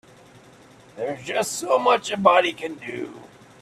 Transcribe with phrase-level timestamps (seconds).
[0.95, 3.21] There's just so much a body can do.